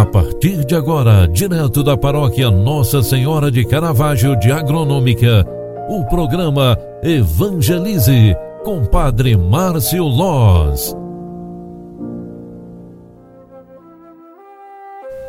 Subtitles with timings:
[0.00, 5.46] A partir de agora, direto da paróquia Nossa Senhora de Caravaggio de Agronômica,
[5.90, 8.34] o programa Evangelize
[8.64, 10.96] com Padre Márcio Loz.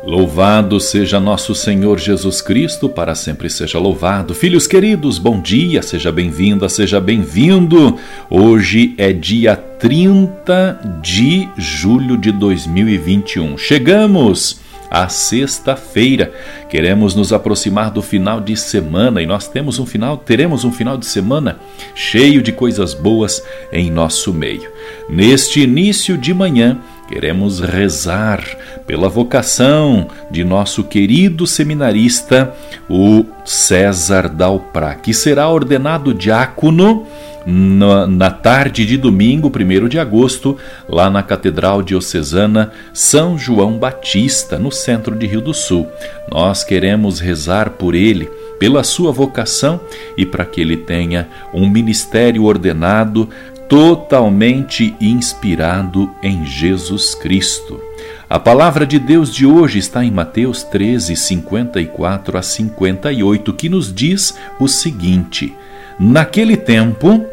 [0.06, 4.34] Louvado seja nosso Senhor Jesus Cristo, para sempre seja louvado.
[4.34, 7.98] Filhos queridos, bom dia, seja bem-vinda, seja bem-vindo.
[8.30, 13.58] Hoje é dia 30 de julho de 2021.
[13.58, 14.61] Chegamos
[14.92, 16.30] à sexta-feira.
[16.68, 20.98] Queremos nos aproximar do final de semana e nós temos um final, teremos um final
[20.98, 21.58] de semana
[21.94, 23.42] cheio de coisas boas
[23.72, 24.70] em nosso meio.
[25.08, 26.78] Neste início de manhã,
[27.08, 28.44] queremos rezar
[28.86, 32.54] pela vocação de nosso querido seminarista,
[32.88, 37.06] o César Dalprá, que será ordenado diácono
[37.46, 40.56] na, na, tarde de domingo, 1 de agosto,
[40.88, 45.88] lá na Catedral Diocesana São João Batista, no centro de Rio do Sul.
[46.30, 49.80] Nós queremos rezar por ele, pela sua vocação
[50.16, 53.28] e para que ele tenha um ministério ordenado
[53.68, 57.80] totalmente inspirado em Jesus Cristo.
[58.28, 63.92] A palavra de Deus de hoje está em Mateus 13, 54 a 58, que nos
[63.92, 65.54] diz o seguinte:
[65.98, 67.26] Naquele tempo,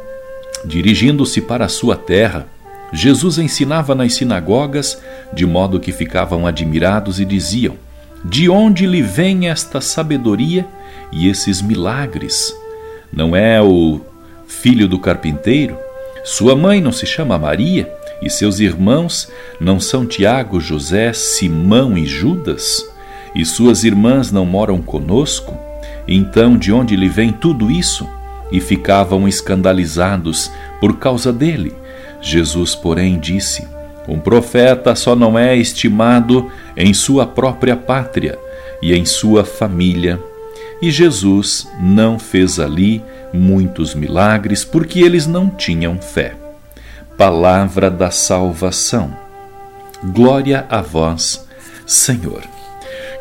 [0.66, 2.48] dirigindo-se para a sua terra,
[2.92, 5.00] Jesus ensinava nas sinagogas,
[5.34, 7.76] de modo que ficavam admirados e diziam:
[8.26, 10.66] De onde lhe vem esta sabedoria
[11.12, 12.54] e esses milagres?
[13.12, 14.02] Não é o
[14.48, 15.78] filho do carpinteiro?
[16.24, 17.92] Sua mãe não se chama Maria?
[18.22, 19.30] E seus irmãos
[19.62, 22.86] não são Tiago, José, Simão e Judas?
[23.34, 25.58] E suas irmãs não moram conosco?
[26.08, 28.08] Então, de onde lhe vem tudo isso?
[28.52, 31.74] E ficavam escandalizados por causa dele.
[32.22, 33.68] Jesus, porém, disse:
[34.08, 38.38] Um profeta só não é estimado em sua própria pátria
[38.82, 40.20] e em sua família.
[40.82, 46.36] E Jesus não fez ali muitos milagres porque eles não tinham fé.
[47.18, 49.16] Palavra da salvação.
[50.02, 51.46] Glória a vós,
[51.86, 52.42] Senhor.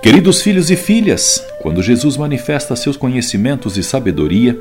[0.00, 4.56] Queridos filhos e filhas, quando Jesus manifesta seus conhecimentos e sabedoria,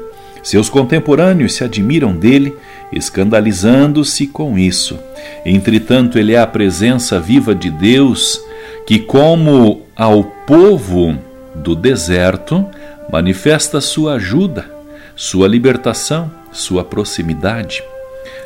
[0.49, 2.55] seus contemporâneos se admiram dele,
[2.91, 4.97] escandalizando-se com isso.
[5.45, 8.39] Entretanto, ele é a presença viva de Deus
[8.85, 11.17] que, como ao povo
[11.55, 12.65] do deserto,
[13.11, 14.77] manifesta sua ajuda
[15.17, 17.83] sua libertação, sua proximidade,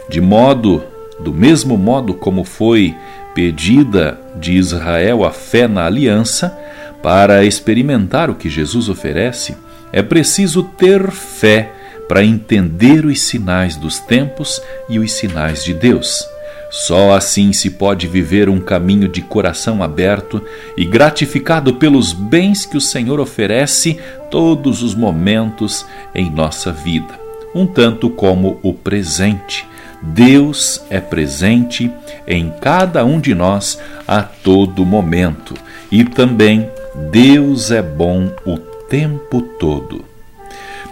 [0.09, 0.81] de modo,
[1.19, 2.95] do mesmo modo como foi
[3.35, 6.57] pedida de Israel a fé na aliança,
[7.03, 9.56] para experimentar o que Jesus oferece,
[9.91, 11.72] é preciso ter fé
[12.12, 16.28] para entender os sinais dos tempos e os sinais de Deus.
[16.70, 20.44] Só assim se pode viver um caminho de coração aberto
[20.76, 23.98] e gratificado pelos bens que o Senhor oferece
[24.30, 27.18] todos os momentos em nossa vida,
[27.56, 29.66] um tanto como o presente.
[30.02, 31.90] Deus é presente
[32.28, 35.54] em cada um de nós a todo momento
[35.90, 36.70] e também
[37.10, 40.11] Deus é bom o tempo todo.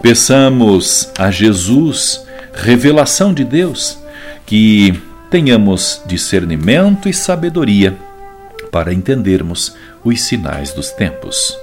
[0.02, 2.24] Peçamos a Jesus
[2.54, 3.98] revelação de Deus
[4.46, 4.98] que
[5.30, 7.96] tenhamos discernimento e sabedoria
[8.72, 11.56] para entendermos os sinais dos tempos.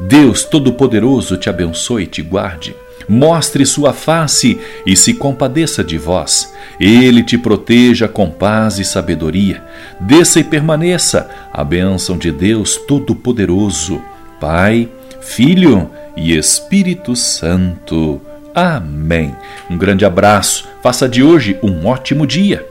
[0.00, 2.74] Deus Todo-Poderoso te abençoe e te guarde.
[3.08, 6.54] Mostre sua face e se compadeça de vós.
[6.80, 9.62] Ele te proteja com paz e sabedoria.
[10.00, 14.00] Desça e permaneça a bênção de Deus Todo-Poderoso,
[14.40, 14.88] Pai,
[15.20, 18.20] Filho e Espírito Santo.
[18.54, 19.34] Amém.
[19.70, 20.68] Um grande abraço.
[20.82, 22.66] Faça de hoje um ótimo dia.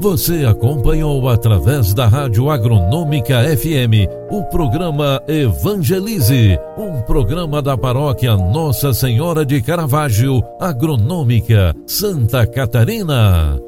[0.00, 8.94] Você acompanhou através da Rádio Agronômica FM o programa Evangelize, um programa da paróquia Nossa
[8.94, 13.60] Senhora de Caravaggio, Agronômica, Santa Catarina.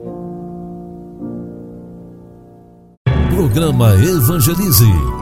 [3.29, 5.21] Programa Evangelize.